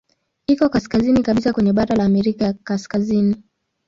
[0.47, 3.35] Iko kaskazini kabisa kwenye bara la Amerika ya Kaskazini.